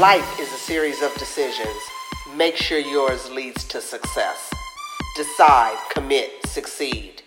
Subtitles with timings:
[0.00, 1.76] Life is a series of decisions.
[2.34, 4.50] Make sure yours leads to success.
[5.14, 7.20] Decide, commit, succeed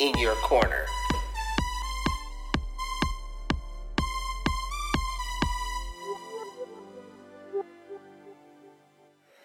[0.00, 0.86] in your corner.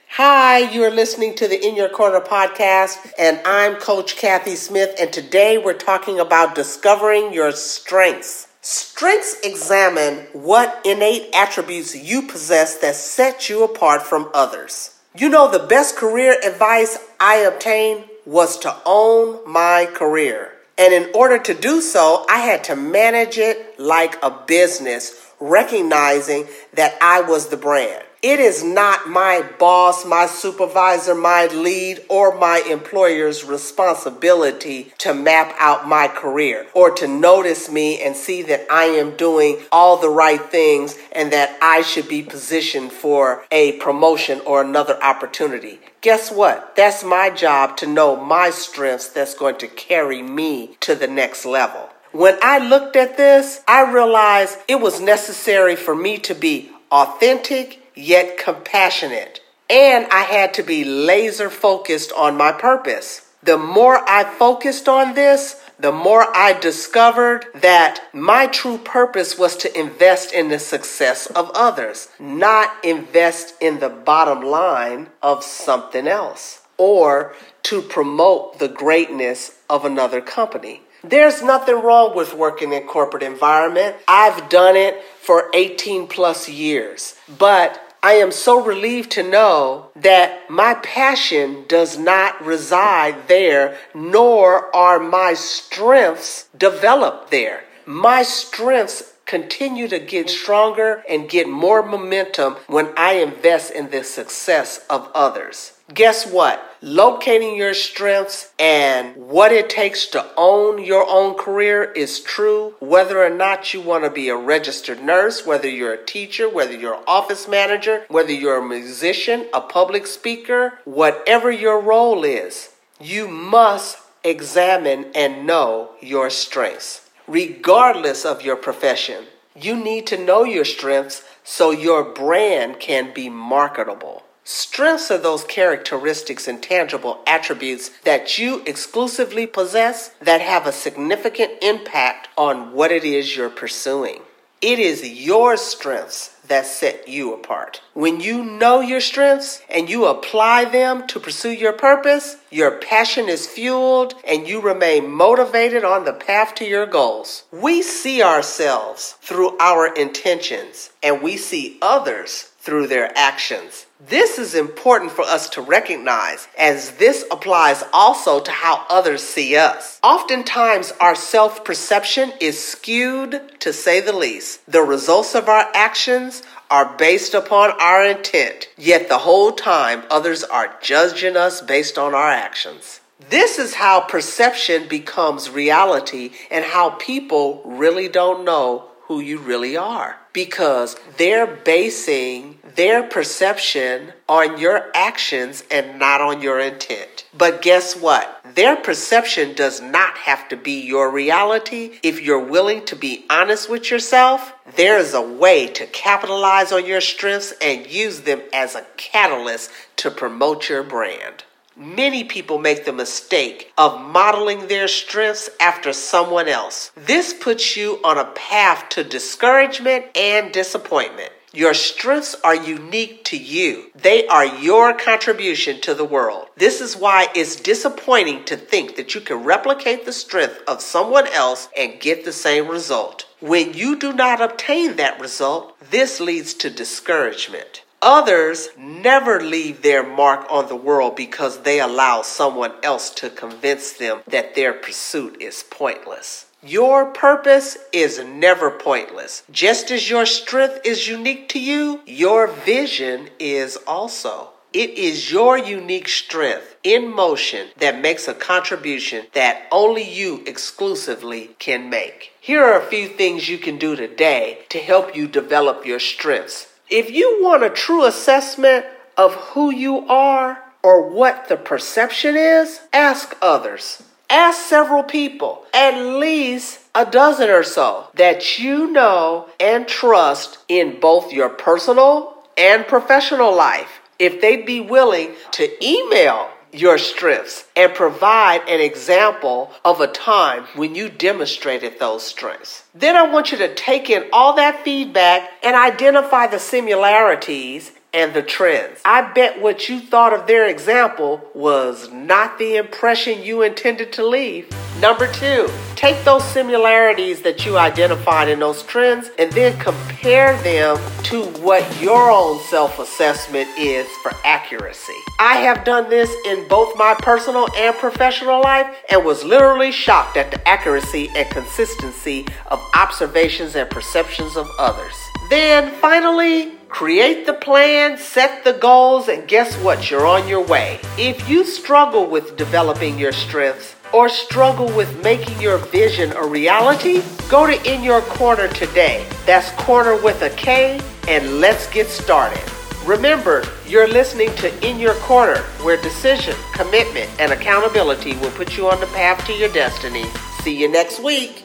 [0.08, 5.14] Hi, you're listening to the In Your Corner podcast, and I'm Coach Kathy Smith, and
[5.14, 8.48] today we're talking about discovering your strengths.
[8.64, 15.00] Strengths examine what innate attributes you possess that set you apart from others.
[15.18, 20.54] You know, the best career advice I obtained was to own my career.
[20.78, 26.48] And in order to do so, I had to manage it like a business, recognizing
[26.74, 28.04] that I was the brand.
[28.22, 35.56] It is not my boss, my supervisor, my lead, or my employer's responsibility to map
[35.58, 40.12] out my career or to notice me and see that I am doing all the
[40.12, 45.80] right things and that I should be positioned for a promotion or another opportunity.
[46.02, 46.76] Guess what?
[46.76, 51.44] That's my job to know my strengths that's going to carry me to the next
[51.44, 51.90] level.
[52.12, 57.81] When I looked at this, I realized it was necessary for me to be authentic
[57.96, 59.42] yet compassionate.
[59.70, 63.30] And I had to be laser focused on my purpose.
[63.44, 69.58] The more I focused on this, the more I discovered that my true purpose was
[69.58, 76.08] to invest in the success of others, not invest in the bottom line of something
[76.08, 80.82] else or to promote the greatness of another company.
[81.04, 83.96] There's nothing wrong with working in corporate environment.
[84.08, 87.16] I've done it for 18 plus years.
[87.40, 94.76] But I am so relieved to know that my passion does not reside there, nor
[94.76, 97.64] are my strengths developed there.
[97.86, 104.04] My strengths continue to get stronger and get more momentum when I invest in the
[104.04, 105.74] success of others.
[105.94, 106.64] Guess what?
[106.82, 113.24] Locating your strengths and what it takes to own your own career is true, whether
[113.24, 116.96] or not you want to be a registered nurse, whether you're a teacher, whether you're
[116.96, 122.70] an office manager, whether you're a musician, a public speaker, whatever your role is,
[123.00, 129.26] you must examine and know your strengths regardless of your profession.
[129.56, 134.24] You need to know your strengths so your brand can be marketable.
[134.44, 141.52] Strengths are those characteristics and tangible attributes that you exclusively possess that have a significant
[141.62, 144.22] impact on what it is you're pursuing.
[144.62, 147.82] It is your strengths that set you apart.
[147.94, 153.28] When you know your strengths and you apply them to pursue your purpose, your passion
[153.28, 157.44] is fueled and you remain motivated on the path to your goals.
[157.52, 163.88] We see ourselves through our intentions and we see others through their actions.
[164.00, 169.56] This is important for us to recognize as this applies also to how others see
[169.56, 170.00] us.
[170.04, 174.62] Oftentimes, our self perception is skewed to say the least.
[174.72, 180.44] The results of our actions are based upon our intent, yet the whole time others
[180.44, 183.02] are judging us based on our actions.
[183.30, 189.76] This is how perception becomes reality and how people really don't know who you really
[189.76, 197.26] are because they're basing their perception on your actions and not on your intent.
[197.38, 198.42] But guess what?
[198.56, 202.00] Their perception does not have to be your reality.
[202.02, 206.86] If you're willing to be honest with yourself, there is a way to capitalize on
[206.86, 211.44] your strengths and use them as a catalyst to promote your brand.
[211.76, 216.92] Many people make the mistake of modeling their strengths after someone else.
[216.96, 221.32] This puts you on a path to discouragement and disappointment.
[221.54, 223.92] Your strengths are unique to you.
[223.94, 226.48] They are your contribution to the world.
[226.56, 231.28] This is why it's disappointing to think that you can replicate the strength of someone
[231.28, 233.26] else and get the same result.
[233.42, 237.84] When you do not obtain that result, this leads to discouragement.
[238.04, 243.94] Others never leave their mark on the world because they allow someone else to convince
[243.94, 246.48] them that their pursuit is pointless.
[246.64, 249.44] Your purpose is never pointless.
[249.52, 254.50] Just as your strength is unique to you, your vision is also.
[254.74, 261.52] It is your unique strength in motion that makes a contribution that only you exclusively
[261.60, 262.32] can make.
[262.40, 266.71] Here are a few things you can do today to help you develop your strengths
[266.92, 268.86] if you want a true assessment
[269.18, 274.04] of who you are or what the perception is, ask others.
[274.30, 281.00] Ask several people, at least a dozen or so, that you know and trust in
[281.00, 287.94] both your personal and professional life if they'd be willing to email your strengths and
[287.94, 292.84] provide an example of a time when you demonstrated those strengths.
[292.94, 298.34] Then I want you to take in all that feedback and identify the similarities and
[298.34, 299.00] the trends.
[299.06, 304.28] I bet what you thought of their example was not the impression you intended to
[304.28, 304.70] leave.
[305.00, 310.98] Number two, take those similarities that you identified in those trends and then compare them
[311.24, 315.18] to what your own self assessment is for accuracy.
[315.40, 320.38] I have done this in both my personal and professional life and was literally shocked
[320.38, 325.16] at the accuracy and consistency of observations and perceptions of others.
[325.50, 330.12] Then finally, Create the plan, set the goals, and guess what?
[330.12, 331.00] You're on your way.
[331.18, 337.24] If you struggle with developing your strengths or struggle with making your vision a reality,
[337.50, 339.26] go to In Your Corner today.
[339.46, 341.00] That's corner with a K,
[341.30, 342.62] and let's get started.
[343.06, 348.90] Remember, you're listening to In Your Corner, where decision, commitment, and accountability will put you
[348.90, 350.26] on the path to your destiny.
[350.62, 351.64] See you next week.